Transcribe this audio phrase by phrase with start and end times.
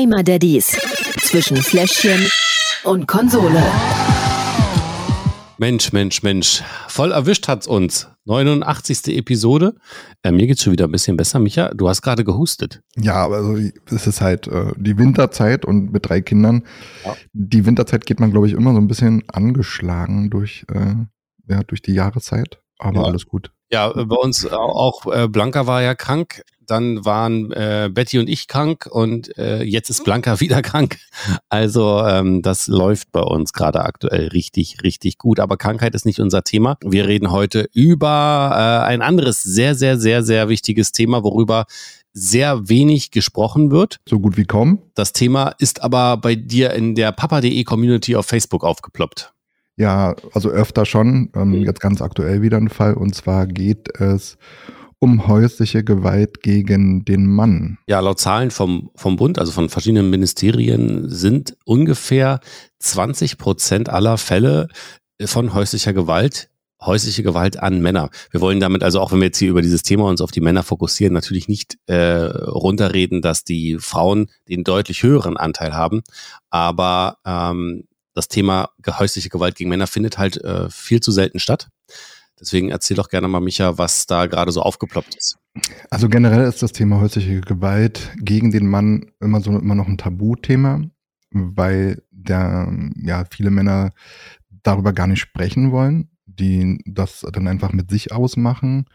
[0.00, 0.78] Gamer Daddies
[1.20, 2.26] zwischen Fläschchen
[2.84, 3.62] und Konsole.
[5.58, 6.62] Mensch, Mensch, Mensch.
[6.88, 8.08] Voll erwischt hat's uns.
[8.24, 9.08] 89.
[9.18, 9.74] Episode.
[10.22, 11.38] Äh, mir geht's schon wieder ein bisschen besser.
[11.38, 12.80] Micha, du hast gerade gehustet.
[12.96, 13.58] Ja, aber also,
[13.90, 16.62] es ist halt äh, die Winterzeit und mit drei Kindern.
[17.04, 17.14] Ja.
[17.34, 20.94] Die Winterzeit geht man, glaube ich, immer so ein bisschen angeschlagen durch, äh,
[21.46, 22.58] ja, durch die Jahreszeit.
[22.78, 23.06] Aber ja.
[23.06, 23.52] alles gut.
[23.70, 28.46] Ja, bei uns auch äh, Blanca war ja krank dann waren äh, Betty und ich
[28.46, 30.98] krank und äh, jetzt ist Blanca wieder krank.
[31.48, 35.40] Also ähm, das läuft bei uns gerade aktuell richtig, richtig gut.
[35.40, 36.76] Aber Krankheit ist nicht unser Thema.
[36.84, 41.66] Wir reden heute über äh, ein anderes sehr, sehr, sehr, sehr wichtiges Thema, worüber
[42.12, 43.98] sehr wenig gesprochen wird.
[44.08, 44.80] So gut wie kaum.
[44.94, 49.32] Das Thema ist aber bei dir in der papa.de Community auf Facebook aufgeploppt.
[49.76, 51.30] Ja, also öfter schon.
[51.34, 51.62] Ähm, mhm.
[51.64, 52.94] Jetzt ganz aktuell wieder ein Fall.
[52.94, 57.78] Und zwar geht es um häusliche Gewalt gegen den Mann.
[57.86, 62.40] Ja, laut Zahlen vom, vom Bund, also von verschiedenen Ministerien, sind ungefähr
[62.80, 64.68] 20 Prozent aller Fälle
[65.24, 66.50] von häuslicher Gewalt
[66.82, 68.10] häusliche Gewalt an Männer.
[68.30, 70.40] Wir wollen damit also auch, wenn wir jetzt hier über dieses Thema uns auf die
[70.40, 76.02] Männer fokussieren, natürlich nicht äh, runterreden, dass die Frauen den deutlich höheren Anteil haben.
[76.48, 81.68] Aber ähm, das Thema häusliche Gewalt gegen Männer findet halt äh, viel zu selten statt.
[82.40, 85.38] Deswegen erzähl doch gerne mal, Micha, was da gerade so aufgeploppt ist.
[85.90, 89.98] Also generell ist das Thema häusliche Gewalt gegen den Mann immer so immer noch ein
[89.98, 90.82] Tabuthema,
[91.30, 93.92] weil der, ja, viele Männer
[94.62, 98.86] darüber gar nicht sprechen wollen, die das dann einfach mit sich ausmachen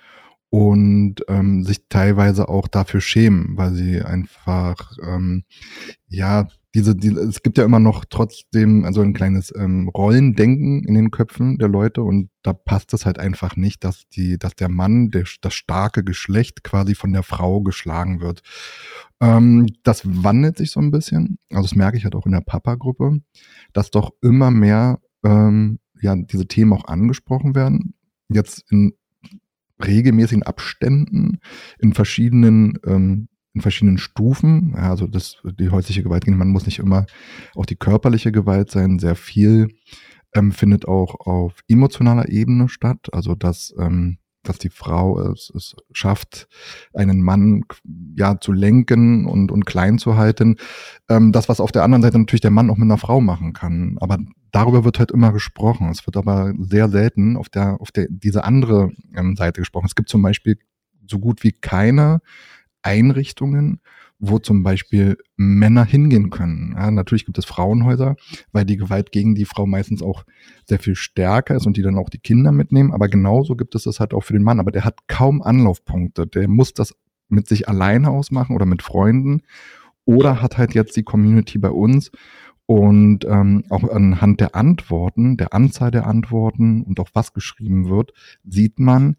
[0.50, 5.44] und ähm, sich teilweise auch dafür schämen, weil sie einfach ähm,
[6.08, 10.94] ja diese, die, es gibt ja immer noch trotzdem also ein kleines ähm, Rollendenken in
[10.94, 14.68] den Köpfen der Leute und da passt es halt einfach nicht, dass die, dass der
[14.68, 18.42] Mann, der, das starke Geschlecht quasi von der Frau geschlagen wird.
[19.22, 22.42] Ähm, das wandelt sich so ein bisschen, also das merke ich halt auch in der
[22.42, 23.22] Papa-Gruppe,
[23.72, 27.94] dass doch immer mehr ähm, ja diese Themen auch angesprochen werden.
[28.28, 28.94] Jetzt in
[29.82, 31.40] regelmäßigen Abständen
[31.80, 34.74] in verschiedenen ähm, in verschiedenen Stufen.
[34.76, 37.06] Ja, also das, die häusliche Gewalt gegen man muss nicht immer
[37.56, 39.00] auch die körperliche Gewalt sein.
[39.00, 39.70] Sehr viel
[40.34, 43.08] ähm, findet auch auf emotionaler Ebene statt.
[43.14, 46.50] Also dass, ähm, dass die Frau es, es schafft,
[46.94, 47.64] einen Mann
[48.16, 50.58] ja zu lenken und, und klein zu halten.
[51.10, 53.54] Ähm, das, was auf der anderen Seite natürlich der Mann auch mit einer Frau machen
[53.54, 53.98] kann.
[54.02, 54.18] Aber
[54.52, 55.90] darüber wird halt immer gesprochen.
[55.90, 59.86] Es wird aber sehr selten auf der, auf der, diese andere ähm, Seite gesprochen.
[59.86, 60.58] Es gibt zum Beispiel
[61.08, 62.20] so gut wie keine
[62.86, 63.82] Einrichtungen,
[64.20, 66.74] wo zum Beispiel Männer hingehen können.
[66.78, 68.16] Ja, natürlich gibt es Frauenhäuser,
[68.52, 70.24] weil die Gewalt gegen die Frau meistens auch
[70.66, 72.94] sehr viel stärker ist und die dann auch die Kinder mitnehmen.
[72.94, 74.60] Aber genauso gibt es das halt auch für den Mann.
[74.60, 76.28] Aber der hat kaum Anlaufpunkte.
[76.28, 76.96] Der muss das
[77.28, 79.42] mit sich alleine ausmachen oder mit Freunden
[80.06, 82.12] oder hat halt jetzt die Community bei uns.
[82.68, 88.12] Und ähm, auch anhand der Antworten, der Anzahl der Antworten und auch was geschrieben wird,
[88.44, 89.18] sieht man,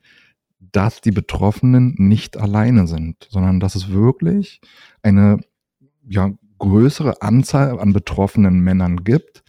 [0.73, 4.61] dass die Betroffenen nicht alleine sind, sondern dass es wirklich
[5.03, 5.39] eine
[6.07, 9.43] ja, größere Anzahl an betroffenen Männern gibt,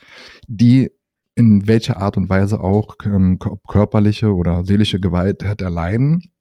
[0.47, 0.91] die
[1.35, 6.31] in welcher Art und Weise auch ähm, körperliche oder seelische Gewalt erleiden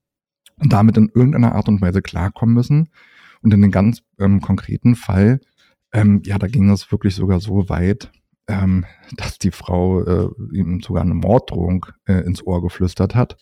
[0.59, 2.89] und damit in irgendeiner Art und Weise klarkommen müssen.
[3.43, 5.41] Und in dem ganz ähm, konkreten Fall,
[5.93, 8.11] ähm, ja, da ging es wirklich sogar so weit,
[8.49, 8.87] ähm,
[9.17, 13.37] dass die Frau äh, ihm sogar eine Morddrohung äh, ins Ohr geflüstert hat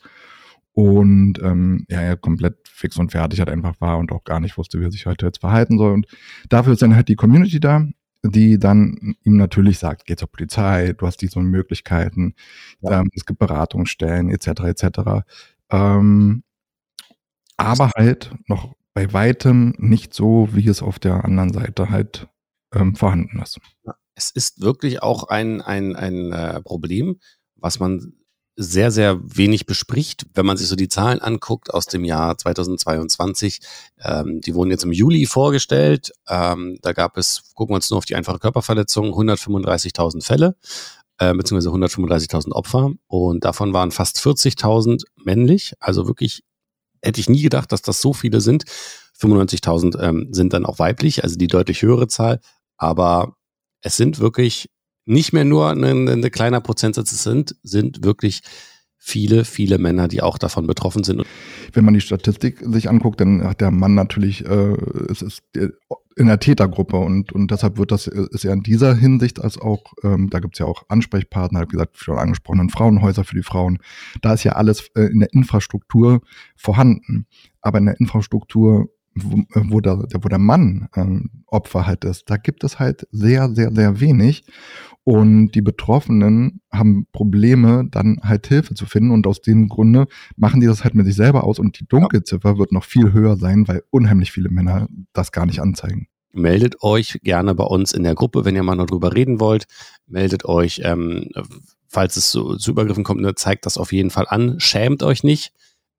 [0.74, 4.58] und ähm, ja, er komplett fix und fertig halt einfach war und auch gar nicht
[4.58, 5.92] wusste, wie er sich heute jetzt verhalten soll.
[5.92, 6.06] Und
[6.48, 7.86] dafür ist dann halt die Community da,
[8.24, 12.34] die dann ihm natürlich sagt, geh zur Polizei, du hast diese Möglichkeiten,
[12.80, 13.00] ja.
[13.00, 14.48] ähm, es gibt Beratungsstellen etc.
[14.64, 14.98] etc.
[15.70, 16.42] Ähm,
[17.56, 22.28] aber halt noch bei weitem nicht so, wie es auf der anderen Seite halt
[22.72, 23.60] ähm, vorhanden ist.
[24.16, 27.20] Es ist wirklich auch ein, ein, ein äh, Problem,
[27.56, 28.12] was man
[28.56, 30.26] sehr, sehr wenig bespricht.
[30.34, 33.60] Wenn man sich so die Zahlen anguckt aus dem Jahr 2022,
[34.00, 36.12] ähm, die wurden jetzt im Juli vorgestellt.
[36.28, 40.56] Ähm, da gab es, gucken wir uns nur auf die einfache Körperverletzung, 135.000 Fälle,
[41.18, 42.92] äh, beziehungsweise 135.000 Opfer.
[43.08, 45.74] Und davon waren fast 40.000 männlich.
[45.80, 46.44] Also wirklich
[47.02, 48.64] hätte ich nie gedacht, dass das so viele sind.
[49.20, 52.40] 95.000 ähm, sind dann auch weiblich, also die deutlich höhere Zahl.
[52.76, 53.36] Aber
[53.80, 54.70] es sind wirklich
[55.06, 58.42] nicht mehr nur ein, ein kleiner Prozentsatz sind, sind wirklich
[59.04, 61.24] viele, viele Männer, die auch davon betroffen sind.
[61.74, 64.76] Wenn man die Statistik sich anguckt, dann hat der Mann natürlich, äh,
[65.10, 65.42] es ist
[66.16, 69.92] in der Tätergruppe und, und deshalb wird das, ist er in dieser Hinsicht als auch,
[70.02, 73.78] ähm, da gibt's ja auch Ansprechpartner, wie gesagt, schon angesprochenen Frauenhäuser für die Frauen.
[74.22, 76.22] Da ist ja alles äh, in der Infrastruktur
[76.56, 77.26] vorhanden.
[77.60, 82.36] Aber in der Infrastruktur wo, wo, der, wo der Mann ähm, Opfer halt ist, da
[82.36, 84.44] gibt es halt sehr, sehr, sehr wenig.
[85.04, 89.10] Und die Betroffenen haben Probleme, dann halt Hilfe zu finden.
[89.10, 90.06] Und aus dem Grunde
[90.36, 91.58] machen die das halt mit sich selber aus.
[91.58, 95.60] Und die Dunkelziffer wird noch viel höher sein, weil unheimlich viele Männer das gar nicht
[95.60, 96.08] anzeigen.
[96.32, 99.66] Meldet euch gerne bei uns in der Gruppe, wenn ihr mal noch drüber reden wollt.
[100.06, 101.28] Meldet euch, ähm,
[101.86, 104.58] falls es zu, zu Übergriffen kommt, ne, zeigt das auf jeden Fall an.
[104.58, 105.52] Schämt euch nicht.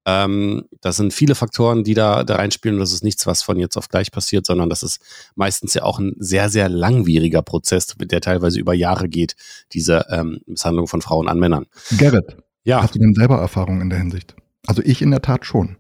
[0.06, 2.80] Ähm, das sind viele Faktoren, die da, da reinspielen.
[2.80, 5.00] Das ist nichts, was von jetzt auf gleich passiert, sondern das ist
[5.36, 9.36] meistens ja auch ein sehr, sehr langwieriger Prozess, der teilweise über Jahre geht,
[9.74, 11.66] diese ähm, Misshandlung von Frauen an Männern.
[11.98, 12.84] Gerrit, ja.
[12.84, 14.36] hast du denn selber Erfahrungen in der Hinsicht?
[14.68, 15.78] Also ich in der Tat schon.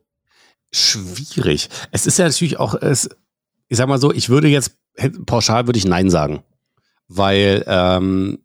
[0.71, 1.69] Schwierig.
[1.91, 3.09] Es ist ja natürlich auch, es,
[3.67, 4.75] ich sag mal so, ich würde jetzt,
[5.25, 6.43] pauschal würde ich Nein sagen.
[7.07, 8.39] Weil ähm,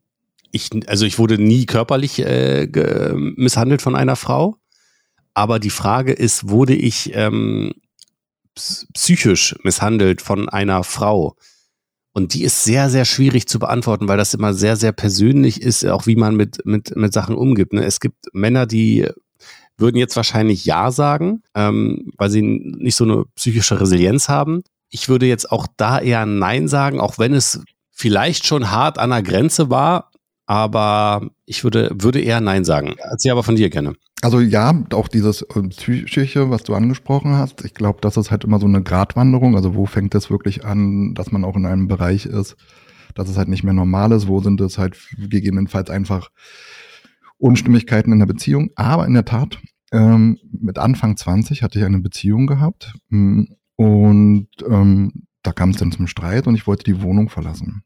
[0.52, 2.66] ich, also ich wurde nie körperlich äh,
[3.14, 4.59] misshandelt von einer Frau.
[5.34, 7.72] Aber die Frage ist, wurde ich ähm,
[8.94, 11.36] psychisch misshandelt von einer Frau?
[12.12, 15.86] Und die ist sehr, sehr schwierig zu beantworten, weil das immer sehr, sehr persönlich ist,
[15.86, 17.72] auch wie man mit, mit, mit Sachen umgibt.
[17.72, 17.84] Ne?
[17.84, 19.08] Es gibt Männer, die
[19.78, 24.62] würden jetzt wahrscheinlich Ja sagen, ähm, weil sie nicht so eine psychische Resilienz haben.
[24.90, 29.10] Ich würde jetzt auch da eher Nein sagen, auch wenn es vielleicht schon hart an
[29.10, 30.09] der Grenze war,
[30.50, 32.96] aber ich würde, würde eher Nein sagen.
[32.98, 33.92] Erzähl aber von dir gerne.
[34.20, 38.42] Also ja, auch dieses äh, Psychische, was du angesprochen hast, ich glaube, das ist halt
[38.42, 39.54] immer so eine Gratwanderung.
[39.54, 42.56] Also wo fängt es wirklich an, dass man auch in einem Bereich ist,
[43.14, 46.30] dass es halt nicht mehr normal ist, wo sind es halt gegebenenfalls einfach
[47.38, 48.70] Unstimmigkeiten in der Beziehung.
[48.74, 49.60] Aber in der Tat,
[49.92, 53.44] ähm, mit Anfang 20 hatte ich eine Beziehung gehabt mm,
[53.76, 55.12] und ähm,
[55.44, 57.84] da kam es dann zum Streit und ich wollte die Wohnung verlassen.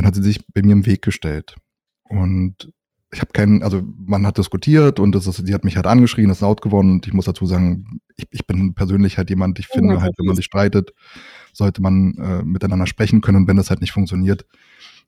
[0.00, 1.56] Dann hat sie sich bei mir im Weg gestellt.
[2.04, 2.72] Und
[3.12, 6.30] ich habe keinen, also man hat diskutiert und das ist, sie hat mich halt angeschrien,
[6.30, 9.66] ist laut geworden und ich muss dazu sagen, ich, ich bin persönlich halt jemand, ich
[9.66, 10.94] finde ja, halt, wenn man sich streitet,
[11.52, 14.46] sollte man äh, miteinander sprechen können und wenn das halt nicht funktioniert,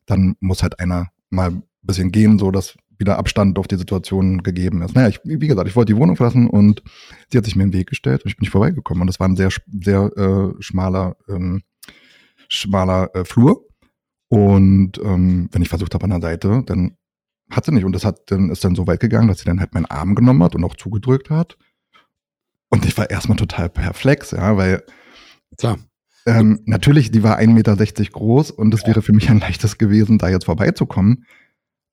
[0.05, 4.43] dann muss halt einer mal ein bisschen gehen, so dass wieder Abstand auf die Situation
[4.43, 4.95] gegeben ist.
[4.95, 6.83] Naja, ich, wie gesagt, ich wollte die Wohnung verlassen und
[7.31, 9.27] sie hat sich mir den Weg gestellt und ich bin nicht vorbeigekommen und das war
[9.27, 9.49] ein sehr,
[9.83, 11.63] sehr äh, schmaler, ähm,
[12.49, 13.72] schmaler äh, Flur
[14.33, 16.97] und ähm, wenn ich versucht habe an der Seite, dann
[17.51, 17.85] hat sie nicht.
[17.85, 20.15] Und das hat, dann ist dann so weit gegangen, dass sie dann halt meinen Arm
[20.15, 21.59] genommen hat und auch zugedrückt hat.
[22.71, 24.85] Und ich war erstmal total perplex, ja, weil
[25.59, 25.81] Klar.
[26.25, 27.77] Ähm, natürlich, die war 1,60 Meter
[28.11, 28.87] groß und es ja.
[28.87, 31.27] wäre für mich ein leichtes gewesen, da jetzt vorbeizukommen.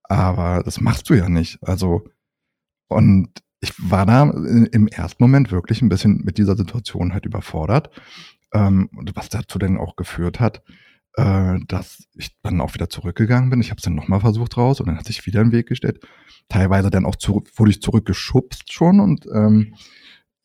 [0.04, 1.60] Aber das machst du ja nicht.
[1.62, 2.08] Also,
[2.88, 4.30] und ich war da
[4.72, 7.90] im ersten Moment wirklich ein bisschen mit dieser Situation halt überfordert.
[8.54, 10.64] Ähm, was dazu denn auch geführt hat,
[11.20, 13.60] äh, dass ich dann auch wieder zurückgegangen bin.
[13.60, 16.00] Ich habe es dann nochmal versucht raus und dann hat sich wieder im Weg gestellt.
[16.48, 19.76] Teilweise dann auch zu, wurde ich zurückgeschubst schon und ähm,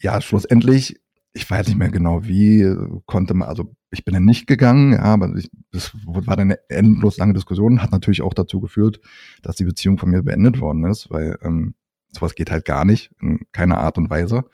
[0.00, 1.00] ja, schlussendlich,
[1.32, 2.74] ich weiß nicht mehr genau wie,
[3.06, 6.58] konnte man, also ich bin dann nicht gegangen, ja, aber ich, das war dann eine
[6.68, 9.00] endlos lange Diskussion, hat natürlich auch dazu geführt,
[9.42, 11.74] dass die Beziehung von mir beendet worden ist, weil ähm,
[12.10, 14.44] sowas geht halt gar nicht, in keiner Art und Weise.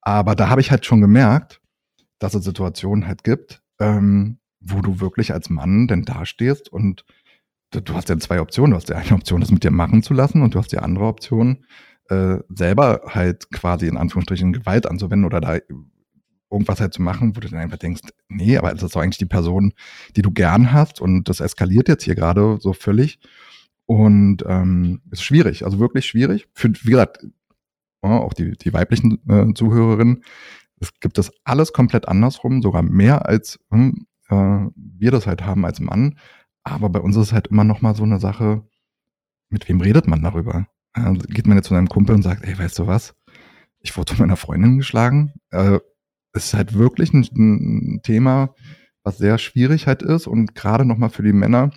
[0.00, 1.60] Aber da habe ich halt schon gemerkt,
[2.18, 7.04] dass es Situationen halt gibt, ähm, wo du wirklich als Mann denn dastehst und
[7.70, 8.72] du, hast ja zwei Optionen.
[8.72, 10.78] Du hast ja eine Option, das mit dir machen zu lassen und du hast die
[10.78, 11.64] andere Option,
[12.08, 15.58] äh, selber halt quasi in Anführungsstrichen Gewalt anzuwenden oder da
[16.50, 19.18] irgendwas halt zu machen, wo du dann einfach denkst, nee, aber es ist doch eigentlich
[19.18, 19.72] die Person,
[20.16, 23.18] die du gern hast und das eskaliert jetzt hier gerade so völlig
[23.86, 26.48] und ähm, ist schwierig, also wirklich schwierig.
[26.52, 27.26] Für, wie gesagt,
[28.02, 30.24] auch die, die weiblichen äh, Zuhörerinnen,
[30.80, 35.64] es gibt das alles komplett andersrum, sogar mehr als hm, äh, wir das halt haben
[35.64, 36.18] als Mann.
[36.64, 38.62] Aber bei uns ist es halt immer noch mal so eine Sache,
[39.48, 40.66] mit wem redet man darüber?
[40.94, 43.14] Äh, geht man jetzt zu einem Kumpel und sagt, ey, weißt du was?
[43.80, 45.34] Ich wurde von meiner Freundin geschlagen.
[45.50, 45.78] Äh,
[46.32, 48.54] es ist halt wirklich ein, ein, Thema,
[49.02, 51.70] was sehr schwierig halt ist und gerade noch mal für die Männer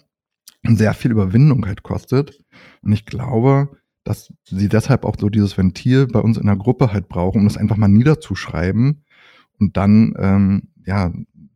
[0.63, 2.43] sehr viel Überwindung halt kostet.
[2.81, 6.93] Und ich glaube, dass sie deshalb auch so dieses Ventil bei uns in der Gruppe
[6.93, 9.03] halt brauchen, um das einfach mal niederzuschreiben
[9.59, 11.11] und dann ähm, ja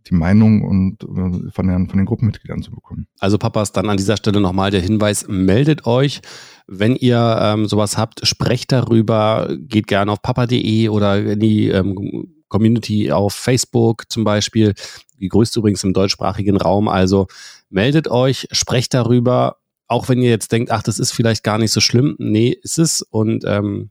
[0.07, 3.07] die Meinung und äh, von, den, von den Gruppenmitgliedern zu bekommen.
[3.19, 6.21] Also Papas, dann an dieser Stelle nochmal der Hinweis, meldet euch,
[6.67, 12.33] wenn ihr ähm, sowas habt, sprecht darüber, geht gerne auf papa.de oder in die ähm,
[12.47, 14.73] Community auf Facebook zum Beispiel,
[15.19, 16.87] die größte übrigens im deutschsprachigen Raum.
[16.87, 17.27] Also
[17.69, 21.71] meldet euch, sprecht darüber, auch wenn ihr jetzt denkt, ach, das ist vielleicht gar nicht
[21.71, 22.15] so schlimm.
[22.19, 23.89] Nee, ist es und ähm,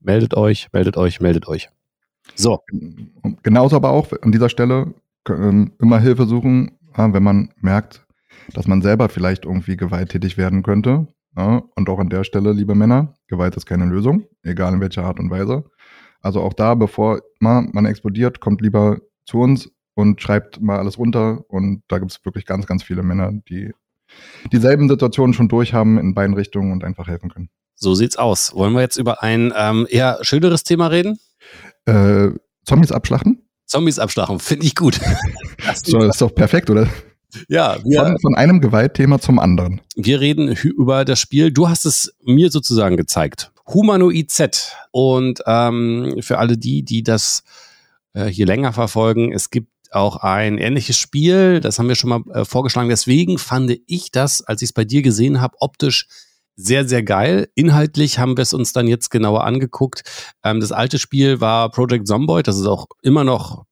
[0.00, 1.68] meldet euch, meldet euch, meldet euch.
[2.34, 2.60] So.
[3.42, 4.94] Genauso aber auch an dieser Stelle
[5.28, 8.06] ähm, immer Hilfe suchen, wenn man merkt,
[8.54, 11.08] dass man selber vielleicht irgendwie gewalttätig werden könnte.
[11.34, 15.20] Und auch an der Stelle, liebe Männer, Gewalt ist keine Lösung, egal in welcher Art
[15.20, 15.64] und Weise.
[16.22, 20.98] Also auch da, bevor man, man explodiert, kommt lieber zu uns und schreibt mal alles
[20.98, 21.44] runter.
[21.48, 23.72] Und da gibt es wirklich ganz, ganz viele Männer, die
[24.52, 27.50] dieselben Situationen schon durchhaben in beiden Richtungen und einfach helfen können.
[27.74, 28.54] So sieht's aus.
[28.54, 31.18] Wollen wir jetzt über ein ähm, eher schöneres Thema reden?
[31.84, 32.30] Äh,
[32.64, 33.45] Zombies abschlachten?
[33.66, 35.00] Zombies abschlachten, finde ich gut.
[35.84, 36.88] so, das ist doch perfekt, oder?
[37.48, 39.80] Ja, wir, von, von einem Gewaltthema zum anderen.
[39.94, 41.50] Wir reden über das Spiel.
[41.52, 43.50] Du hast es mir sozusagen gezeigt.
[43.66, 44.72] Humanoid Z.
[44.92, 47.42] Und ähm, für alle die, die das
[48.14, 52.22] äh, hier länger verfolgen, es gibt auch ein ähnliches Spiel, das haben wir schon mal
[52.32, 52.88] äh, vorgeschlagen.
[52.88, 56.06] Deswegen fand ich das, als ich es bei dir gesehen habe, optisch
[56.56, 57.48] sehr, sehr geil.
[57.54, 60.02] Inhaltlich haben wir es uns dann jetzt genauer angeguckt.
[60.42, 63.64] Ähm, das alte Spiel war Project Zomboid, das ist auch immer noch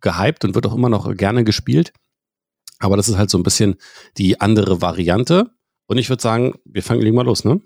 [0.00, 1.92] gehypt und wird auch immer noch gerne gespielt.
[2.80, 3.76] Aber das ist halt so ein bisschen
[4.18, 5.50] die andere Variante.
[5.86, 7.60] Und ich würde sagen, wir fangen legen mal los, ne?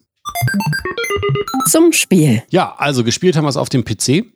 [1.70, 2.42] Zum Spiel.
[2.50, 4.26] Ja, also gespielt haben wir es auf dem PC.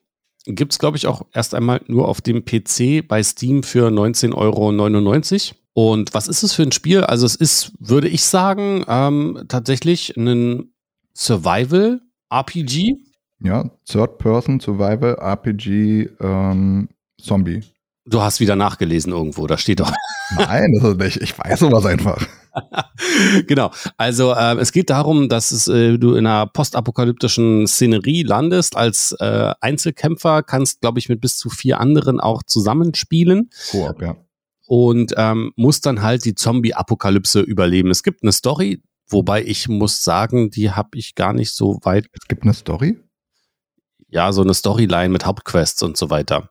[0.47, 4.35] Gibt es, glaube ich, auch erst einmal nur auf dem PC bei Steam für 19,99
[4.35, 5.60] Euro.
[5.73, 7.03] Und was ist es für ein Spiel?
[7.03, 10.73] Also es ist, würde ich sagen, ähm, tatsächlich ein
[11.15, 12.97] Survival-RPG.
[13.43, 16.89] Ja, Third-Person Survival RPG ähm,
[17.21, 17.63] Zombie.
[18.07, 19.93] Du hast wieder nachgelesen irgendwo, da steht doch.
[20.37, 21.17] Nein, das ist nicht.
[21.23, 22.27] Ich weiß sowas einfach.
[23.47, 23.71] genau.
[23.97, 28.77] Also äh, es geht darum, dass es, äh, du in einer postapokalyptischen Szenerie landest.
[28.77, 33.51] Als äh, Einzelkämpfer kannst, glaube ich, mit bis zu vier anderen auch zusammenspielen.
[33.71, 34.17] Koop, ja.
[34.73, 37.91] Und ähm, musst dann halt die Zombie-Apokalypse überleben.
[37.91, 42.07] Es gibt eine Story, wobei ich muss sagen, die habe ich gar nicht so weit.
[42.13, 42.97] Es gibt eine Story?
[44.07, 46.51] Ja, so eine Storyline mit Hauptquests und so weiter.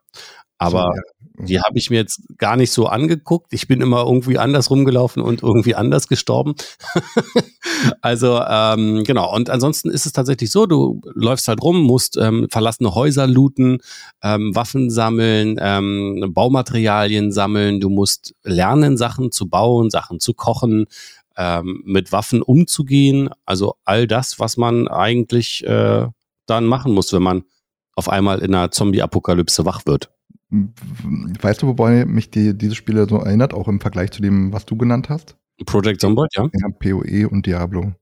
[0.60, 1.02] Aber so, ja.
[1.42, 3.54] Die habe ich mir jetzt gar nicht so angeguckt.
[3.54, 6.56] Ich bin immer irgendwie anders rumgelaufen und irgendwie anders gestorben.
[8.02, 9.34] also ähm, genau.
[9.34, 13.78] Und ansonsten ist es tatsächlich so, du läufst halt rum, musst ähm, verlassene Häuser looten,
[14.22, 17.80] ähm, Waffen sammeln, ähm, Baumaterialien sammeln.
[17.80, 20.88] Du musst lernen, Sachen zu bauen, Sachen zu kochen,
[21.38, 23.30] ähm, mit Waffen umzugehen.
[23.46, 26.06] Also all das, was man eigentlich äh,
[26.48, 27.44] dann machen muss, wenn man
[27.96, 30.10] auf einmal in einer Zombie-Apokalypse wach wird.
[30.52, 34.66] Weißt du, wobei mich die, diese Spiele so erinnert, auch im Vergleich zu dem, was
[34.66, 35.38] du genannt hast?
[35.66, 36.50] Project Zomboid, ja.
[36.54, 37.94] Ja, PoE und Diablo.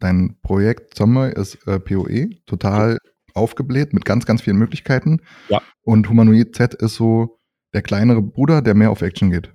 [0.00, 2.98] Dein Projekt Zomboid ist äh, PoE, total
[3.32, 5.20] aufgebläht mit ganz, ganz vielen Möglichkeiten.
[5.48, 5.62] Ja.
[5.82, 7.40] Und Humanoid Z ist so
[7.72, 9.50] der kleinere Bruder, der mehr auf Action geht.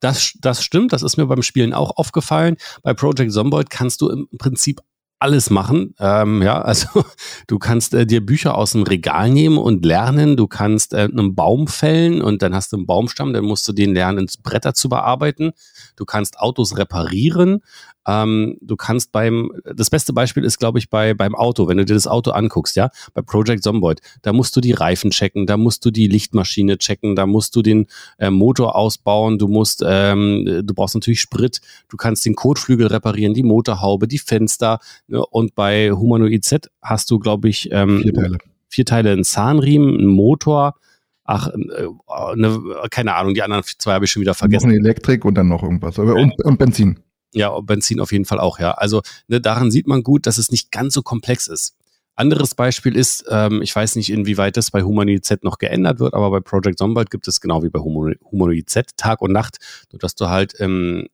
[0.00, 2.56] Das, das stimmt, das ist mir beim Spielen auch aufgefallen.
[2.82, 4.80] Bei Project Zomboid kannst du im Prinzip
[5.20, 5.94] alles machen.
[6.00, 7.04] Ähm, ja, also
[7.46, 10.36] du kannst äh, dir Bücher aus dem Regal nehmen und lernen.
[10.36, 13.72] Du kannst äh, einen Baum fällen und dann hast du einen Baumstamm, dann musst du
[13.72, 15.52] den lernen, Bretter zu bearbeiten.
[15.96, 17.60] Du kannst Autos reparieren.
[18.06, 21.84] Ähm, du kannst beim, das beste Beispiel ist, glaube ich, bei, beim Auto, wenn du
[21.84, 25.56] dir das Auto anguckst, ja, bei Project Zomboid, da musst du die Reifen checken, da
[25.56, 27.86] musst du die Lichtmaschine checken, da musst du den
[28.18, 33.34] äh, Motor ausbauen, du musst, ähm, du brauchst natürlich Sprit, du kannst den Kotflügel reparieren,
[33.34, 35.24] die Motorhaube, die Fenster, ne?
[35.26, 38.38] und bei Humanoid Z hast du, glaube ich, ähm, vier Teile.
[38.72, 40.76] Vier Teile, einen Zahnriemen, einen Motor,
[41.24, 44.68] ach, äh, ne, keine Ahnung, die anderen zwei habe ich schon wieder vergessen.
[44.68, 45.98] Noch eine Elektrik und dann noch irgendwas.
[45.98, 47.00] Und, und Benzin.
[47.32, 48.72] Ja, Benzin auf jeden Fall auch, ja.
[48.72, 51.76] Also ne, daran sieht man gut, dass es nicht ganz so komplex ist.
[52.16, 56.12] Anderes Beispiel ist, ähm, ich weiß nicht, inwieweit das bei Humanoid Z noch geändert wird,
[56.12, 59.58] aber bei Project Zomboid gibt es genau wie bei Humanoid Z Tag und Nacht,
[59.92, 61.08] dass du halt ähm,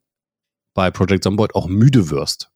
[0.75, 2.51] bei Project Zomboid auch müde wirst.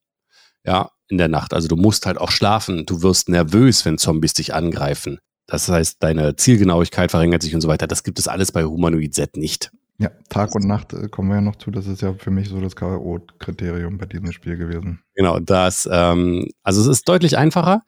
[0.64, 1.54] Ja, in der Nacht.
[1.54, 2.86] Also du musst halt auch schlafen.
[2.86, 5.18] Du wirst nervös, wenn Zombies dich angreifen.
[5.46, 7.86] Das heißt, deine Zielgenauigkeit verringert sich und so weiter.
[7.86, 9.72] Das gibt es alles bei Humanoid Z nicht.
[10.00, 11.71] Ja, Tag und Nacht äh, kommen wir ja noch zu.
[11.71, 15.02] Das ist ja für mich so das K.O.-Kriterium bei diesem Spiel gewesen.
[15.14, 17.83] Genau, das, ähm, also es ist deutlich einfacher.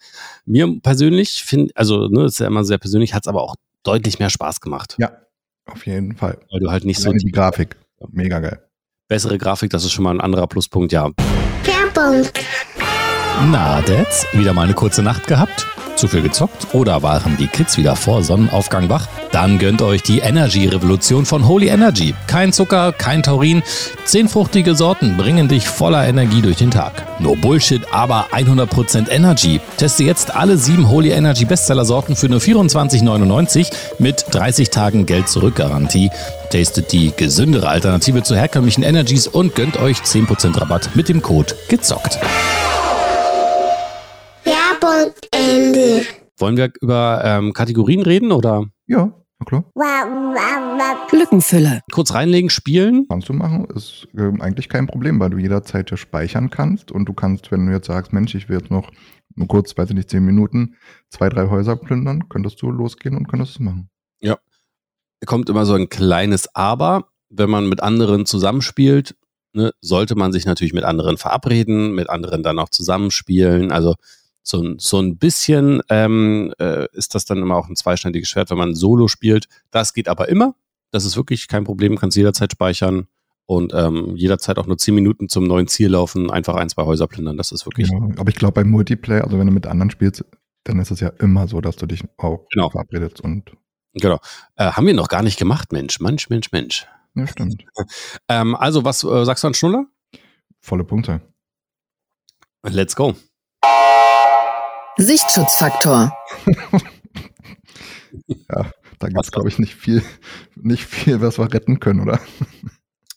[0.45, 4.19] Mir persönlich finde, also ne, ist ja immer sehr persönlich, hat es aber auch deutlich
[4.19, 4.97] mehr Spaß gemacht.
[4.99, 5.11] Ja,
[5.64, 6.38] auf jeden Fall.
[6.50, 7.26] Weil du halt nicht Alleine so.
[7.26, 7.76] Die Grafik,
[8.11, 8.62] mega geil.
[9.09, 11.11] Bessere Grafik, das ist schon mal ein anderer Pluspunkt, ja.
[11.64, 12.26] Werbung.
[13.40, 15.66] Na, Dads, wieder mal eine kurze Nacht gehabt?
[15.96, 19.06] Zu viel gezockt oder waren die Kids wieder vor Sonnenaufgang wach?
[19.30, 22.14] Dann gönnt euch die Energy-Revolution von Holy Energy.
[22.26, 23.62] Kein Zucker, kein Taurin.
[24.04, 27.04] Zehn fruchtige Sorten bringen dich voller Energie durch den Tag.
[27.18, 29.60] No Bullshit, aber 100% Energy.
[29.76, 36.10] Teste jetzt alle sieben Holy Energy Bestseller-Sorten für nur 24,99 mit 30 Tagen Geld-Zurück-Garantie.
[36.50, 41.54] Tastet die gesündere Alternative zu herkömmlichen Energies und gönnt euch 10% Rabatt mit dem Code
[41.68, 42.18] GEZOCKT.
[45.02, 46.06] Werbung Ende.
[46.38, 48.66] Wollen wir über ähm, Kategorien reden oder?
[48.87, 49.64] Ja, na klar.
[51.12, 51.80] Lückenfüller.
[51.92, 53.06] Kurz reinlegen, spielen.
[53.09, 57.06] Kannst du machen, ist äh, eigentlich kein Problem, weil du jederzeit ja speichern kannst und
[57.06, 58.90] du kannst, wenn du jetzt sagst, Mensch, ich will jetzt noch
[59.35, 60.76] nur kurz, weiß ich nicht, zehn Minuten,
[61.11, 63.88] zwei, drei Häuser plündern, könntest du losgehen und könntest es machen.
[64.21, 64.38] Ja.
[65.26, 67.09] kommt immer so ein kleines Aber.
[67.35, 69.16] Wenn man mit anderen zusammenspielt,
[69.54, 73.73] ne, sollte man sich natürlich mit anderen verabreden, mit anderen dann auch zusammenspielen.
[73.73, 73.94] Also
[74.42, 78.50] so, ein- so ein bisschen ähm, äh, ist das dann immer auch ein zweischneidiges Schwert,
[78.50, 79.49] wenn man Solo spielt.
[79.70, 80.54] Das geht aber immer.
[80.90, 83.06] Das ist wirklich kein Problem, kannst jederzeit speichern
[83.46, 87.06] und ähm, jederzeit auch nur 10 Minuten zum neuen Ziel laufen, einfach ein, zwei Häuser
[87.06, 87.37] plündern.
[87.37, 87.88] Das ist wirklich.
[87.90, 90.25] Ja, aber ich glaube, beim Multiplayer, also wenn du mit anderen spielst,
[90.64, 92.70] dann ist es ja immer so, dass du dich auch Genau.
[92.70, 93.52] verabredest und
[93.94, 94.20] Genau.
[94.56, 96.00] Äh, haben wir noch gar nicht gemacht, Mensch.
[96.00, 96.87] Mensch, Mensch, Mensch.
[97.14, 97.64] ja, stimmt.
[98.28, 99.87] Ähm, also, was äh, sagst du an Schnuller?
[100.61, 101.20] Volle Punkte.
[102.64, 103.14] Let's go.
[105.02, 106.12] Sichtschutzfaktor.
[108.49, 110.02] Da gibt es, glaube ich, nicht viel,
[110.54, 112.21] nicht viel, was wir retten können, oder?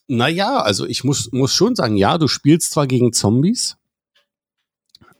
[0.08, 3.76] Naja, also ich muss, muss schon sagen, ja, du spielst zwar gegen Zombies.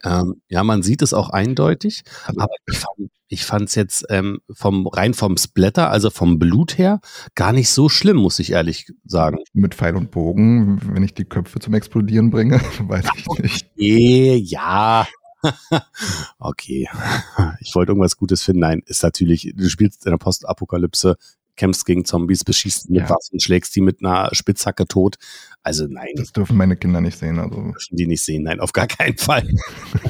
[0.05, 4.39] Ähm, ja, man sieht es auch eindeutig, Also, aber ich fand ich fand's jetzt ähm,
[4.53, 7.01] vom rein vom Splatter, also vom Blut her,
[7.35, 9.39] gar nicht so schlimm, muss ich ehrlich sagen.
[9.53, 13.67] mit Pfeil und Bogen, wenn ich die Köpfe zum Explodieren bringe, weiß ich nicht.
[13.77, 15.09] Eh, ja.
[16.39, 16.89] okay.
[17.61, 18.61] Ich wollte irgendwas Gutes finden.
[18.61, 21.17] Nein, ist natürlich, du spielst in der Postapokalypse,
[21.57, 23.11] kämpfst gegen Zombies, beschießt die mit Ja.
[23.11, 25.17] Waffen, schlägst die mit einer Spitzhacke tot.
[25.63, 27.39] Also nein, Das dürfen meine Kinder nicht sehen.
[27.39, 28.43] Also dürfen die nicht sehen.
[28.45, 29.49] Nein, auf gar keinen Fall.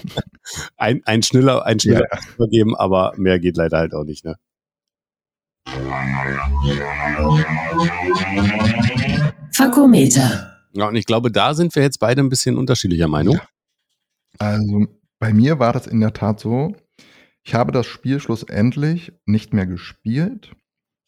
[0.77, 2.19] ein, ein Schniller, ein Schniller Ja.
[2.37, 4.37] übergeben, aber mehr geht leider halt auch nicht, ne?
[9.53, 10.53] Fakometer.
[10.75, 13.39] Ja, und ich glaube, da sind wir jetzt beide ein bisschen unterschiedlicher Meinung.
[14.39, 14.87] Also
[15.19, 16.75] bei mir war das in der Tat so,
[17.43, 20.55] ich habe das Spiel schlussendlich nicht mehr gespielt,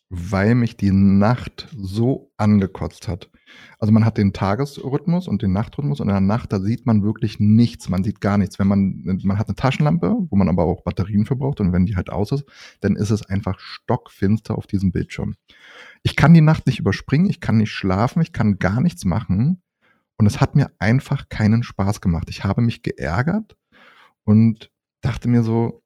[0.09, 3.31] weil mich die Nacht so angekotzt hat.
[3.79, 7.03] Also man hat den Tagesrhythmus und den Nachtrhythmus und in der Nacht, da sieht man
[7.03, 8.59] wirklich nichts, man sieht gar nichts.
[8.59, 11.87] Wenn man, man hat eine Taschenlampe, wo man aber auch Batterien für braucht und wenn
[11.87, 12.45] die halt aus ist,
[12.81, 15.35] dann ist es einfach stockfinster auf diesem Bildschirm.
[16.03, 19.63] Ich kann die Nacht nicht überspringen, ich kann nicht schlafen, ich kann gar nichts machen.
[20.17, 22.29] Und es hat mir einfach keinen Spaß gemacht.
[22.29, 23.57] Ich habe mich geärgert
[24.29, 25.83] und dachte mir so,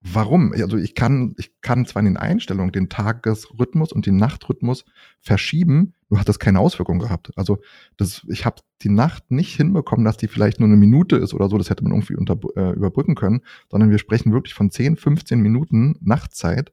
[0.00, 0.52] warum?
[0.52, 4.84] Also ich kann, ich kann zwar in den Einstellungen den Tagesrhythmus und den Nachtrhythmus
[5.20, 7.30] verschieben, nur hat das keine Auswirkung gehabt.
[7.36, 7.58] Also
[7.96, 11.48] das, ich habe die Nacht nicht hinbekommen, dass die vielleicht nur eine Minute ist oder
[11.48, 14.96] so, das hätte man irgendwie unter, äh, überbrücken können, sondern wir sprechen wirklich von 10,
[14.96, 16.72] 15 Minuten Nachtzeit,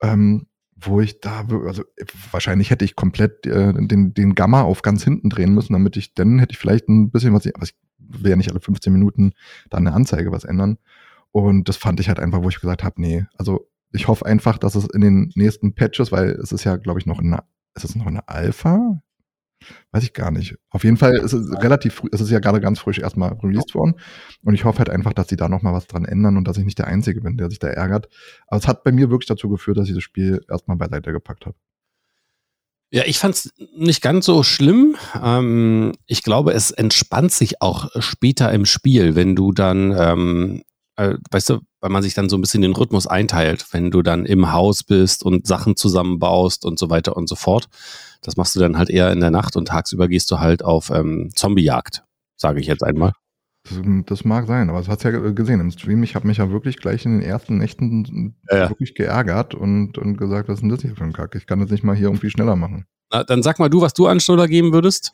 [0.00, 0.46] ähm,
[0.82, 1.84] wo ich da, also
[2.30, 6.14] wahrscheinlich hätte ich komplett äh, den, den Gamma auf ganz hinten drehen müssen, damit ich,
[6.14, 9.32] dann hätte ich vielleicht ein bisschen was, aber ich will ja nicht alle 15 Minuten
[9.68, 10.78] da eine Anzeige was ändern.
[11.32, 14.58] Und das fand ich halt einfach, wo ich gesagt habe, nee, also ich hoffe einfach,
[14.58, 17.44] dass es in den nächsten Patches, weil es ist ja, glaube ich, noch in einer,
[17.74, 19.00] ist es noch eine Alpha?
[19.92, 20.56] Weiß ich gar nicht.
[20.70, 23.74] Auf jeden Fall ist es relativ früh, es ist ja gerade ganz frisch erstmal released
[23.74, 23.94] worden.
[24.42, 26.56] Und ich hoffe halt einfach, dass sie da noch mal was dran ändern und dass
[26.56, 28.08] ich nicht der Einzige bin, der sich da ärgert.
[28.46, 31.46] Aber es hat bei mir wirklich dazu geführt, dass ich das Spiel erstmal beiseite gepackt
[31.46, 31.56] habe.
[32.92, 34.96] Ja, ich fand's nicht ganz so schlimm.
[35.22, 40.62] Ähm, ich glaube, es entspannt sich auch später im Spiel, wenn du dann, ähm,
[40.96, 44.02] äh, weißt du, weil man sich dann so ein bisschen den Rhythmus einteilt, wenn du
[44.02, 47.68] dann im Haus bist und Sachen zusammenbaust und so weiter und so fort.
[48.22, 50.90] Das machst du dann halt eher in der Nacht und tagsüber gehst du halt auf
[50.90, 52.04] ähm, Zombiejagd,
[52.36, 53.12] sage ich jetzt einmal.
[53.64, 56.02] Das, das mag sein, aber es hat ja gesehen im Stream.
[56.02, 58.68] Ich habe mich ja wirklich gleich in den ersten Nächten ja.
[58.70, 61.34] wirklich geärgert und, und gesagt, was ist denn das hier für ein Kack?
[61.34, 62.86] Ich kann das nicht mal hier irgendwie schneller machen.
[63.12, 65.12] Na, dann sag mal du, was du an Schnuller geben würdest.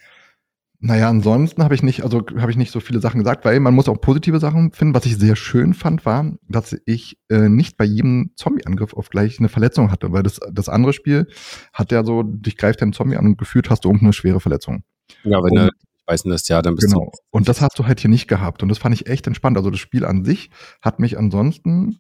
[0.78, 3.74] Naja, ansonsten habe ich nicht, also habe ich nicht so viele Sachen gesagt, weil man
[3.74, 4.94] muss auch positive Sachen finden.
[4.94, 9.38] Was ich sehr schön fand, war, dass ich äh, nicht bei jedem Zombie-Angriff auf gleich
[9.38, 11.28] eine Verletzung hatte, weil das, das andere Spiel
[11.72, 14.82] hat ja so, dich greift ein Zombie an und gefühlt hast du irgendeine schwere Verletzung.
[15.24, 15.70] Ja, wenn Und- du
[16.06, 17.10] beißen lässt, ja, dann bist Genau.
[17.30, 18.62] Und das hast du halt hier nicht gehabt.
[18.62, 19.56] Und das fand ich echt entspannt.
[19.56, 20.50] Also das Spiel an sich
[20.82, 21.98] hat mich ansonsten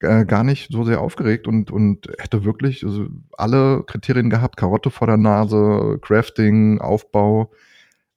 [0.00, 4.56] äh, gar nicht so sehr aufgeregt und, und hätte wirklich also alle Kriterien gehabt.
[4.56, 7.52] Karotte vor der Nase, Crafting, Aufbau.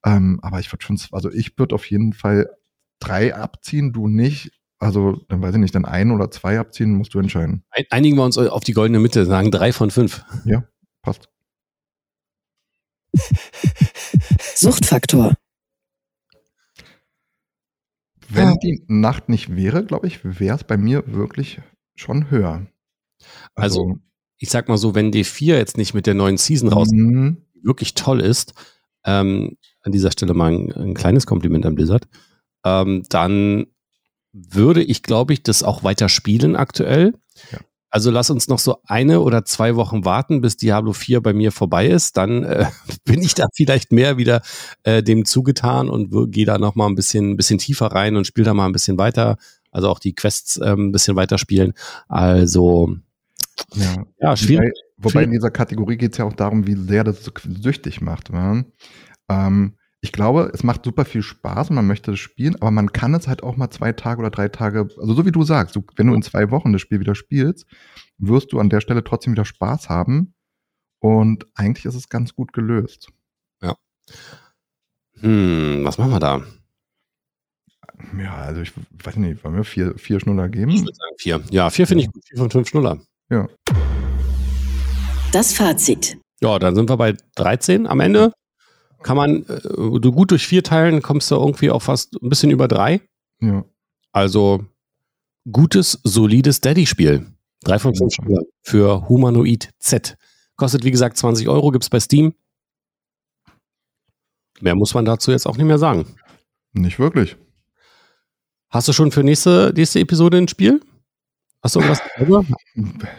[0.06, 2.50] Ähm, aber ich würde schon, also ich würde auf jeden Fall
[3.00, 4.52] drei abziehen, du nicht.
[4.80, 7.64] Also, dann weiß ich nicht, dann ein oder zwei abziehen, musst du entscheiden.
[7.92, 10.26] Einigen wir uns auf die goldene Mitte, sagen drei von fünf.
[11.04, 11.30] Passt.
[14.56, 15.34] Suchtfaktor.
[18.30, 18.56] Wenn Ja.
[18.64, 21.60] die Nacht nicht wäre, glaube ich, wäre es bei mir wirklich
[21.96, 22.66] schon höher.
[23.56, 23.98] Also,
[24.44, 27.46] Ich sag mal so, wenn D4 jetzt nicht mit der neuen Season raus mhm.
[27.62, 28.56] wirklich toll ist,
[29.06, 32.08] ähm, an dieser Stelle mal ein, ein kleines Kompliment an Blizzard,
[32.66, 33.68] ähm, dann
[34.34, 37.14] würde ich, glaube ich, das auch weiter spielen aktuell.
[37.52, 37.60] Ja.
[37.94, 41.52] Also lass uns noch so eine oder zwei Wochen warten, bis Diablo 4 bei mir
[41.52, 42.16] vorbei ist.
[42.16, 42.66] Dann äh,
[43.04, 44.42] bin ich da vielleicht mehr wieder
[44.84, 48.26] äh, dem zugetan und gehe da noch mal ein bisschen, ein bisschen tiefer rein und
[48.26, 49.38] spiele da mal ein bisschen weiter.
[49.72, 51.74] Also auch die Quests ähm, ein bisschen weiterspielen.
[52.08, 52.96] Also
[53.76, 54.06] Ja.
[54.22, 54.74] ja, schwierig.
[54.98, 58.30] Wobei in dieser Kategorie geht es ja auch darum, wie sehr das süchtig macht.
[58.30, 58.64] Ja?
[59.32, 62.92] Ähm, ich glaube, es macht super viel Spaß und man möchte das spielen, aber man
[62.92, 65.76] kann es halt auch mal zwei Tage oder drei Tage, also so wie du sagst,
[65.76, 67.68] du, wenn du in zwei Wochen das Spiel wieder spielst,
[68.18, 70.34] wirst du an der Stelle trotzdem wieder Spaß haben.
[71.00, 73.10] Und eigentlich ist es ganz gut gelöst.
[73.62, 73.76] Ja.
[75.20, 76.42] Hm, was machen wir da?
[78.18, 80.72] Ja, also ich weiß nicht, wollen wir vier, vier Schnuller geben?
[80.72, 81.42] Ich würde sagen vier.
[81.52, 82.24] Ja, vier finde ich gut.
[82.28, 83.00] Vier von fünf Schnuller.
[83.30, 83.48] Ja.
[85.32, 86.18] Das Fazit.
[86.42, 88.34] Ja, dann sind wir bei 13 am Ende.
[89.04, 89.62] Kann man äh,
[90.00, 93.02] du gut durch vier teilen, kommst du irgendwie auf fast ein bisschen über drei.
[93.42, 93.66] Ja.
[94.12, 94.66] Also
[95.52, 97.26] gutes, solides Daddy-Spiel.
[97.64, 100.18] Drei von fünf Schnuller für Humanoid Z.
[100.56, 102.34] Kostet wie gesagt 20 Euro, gibt's bei Steam.
[104.60, 106.06] Mehr muss man dazu jetzt auch nicht mehr sagen.
[106.74, 107.36] Nicht wirklich.
[108.70, 110.82] Hast du schon für nächste, nächste Episode ein Spiel?
[111.64, 112.44] Hast du irgendwas darüber?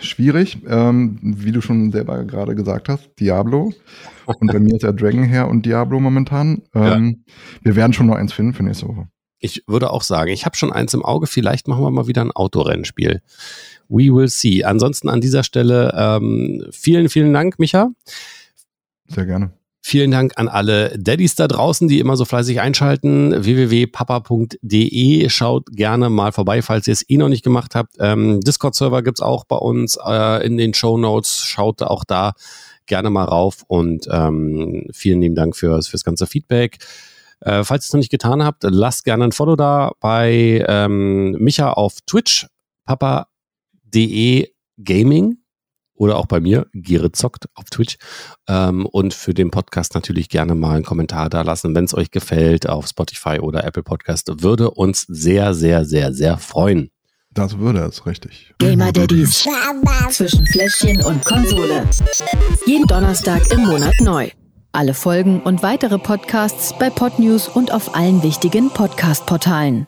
[0.01, 3.73] Schwierig, ähm, wie du schon selber gerade gesagt hast, Diablo.
[4.27, 6.63] Und bei mir ist ja Dragon Hair und Diablo momentan.
[6.75, 7.25] Ähm,
[7.63, 9.09] Wir werden schon noch eins finden für nächste Woche.
[9.39, 11.27] Ich würde auch sagen, ich habe schon eins im Auge.
[11.27, 13.23] Vielleicht machen wir mal wieder ein Autorennspiel.
[13.89, 14.65] We will see.
[14.65, 17.91] Ansonsten an dieser Stelle ähm, vielen, vielen Dank, Micha.
[19.09, 19.53] Sehr gerne.
[19.85, 23.45] Vielen Dank an alle Daddys da draußen, die immer so fleißig einschalten.
[23.45, 25.29] www.papa.de.
[25.29, 27.97] Schaut gerne mal vorbei, falls ihr es eh noch nicht gemacht habt.
[27.99, 31.45] Ähm, Discord-Server gibt's auch bei uns äh, in den Show Notes.
[31.45, 32.35] Schaut auch da
[32.87, 36.79] gerne mal rauf und ähm, vielen lieben Dank fürs, fürs ganze Feedback.
[37.41, 41.33] Äh, falls ihr es noch nicht getan habt, lasst gerne ein Follow da bei ähm,
[41.33, 42.47] Micha auf Twitch,
[42.85, 44.49] papa.de
[44.83, 45.42] Gaming
[45.95, 47.97] oder auch bei mir, Gere zockt auf Twitch.
[48.49, 52.11] Ähm, und für den Podcast natürlich gerne mal einen Kommentar da lassen, wenn es euch
[52.11, 54.43] gefällt, auf Spotify oder Apple Podcast.
[54.43, 56.91] Würde uns sehr, sehr, sehr, sehr freuen.
[57.35, 58.55] Das würde es, richtig.
[58.59, 59.49] Gamer Daddies
[60.11, 61.89] zwischen Fläschchen und Konsole.
[62.67, 64.29] Jeden Donnerstag im Monat neu.
[64.73, 69.87] Alle Folgen und weitere Podcasts bei Podnews und auf allen wichtigen Podcast-Portalen.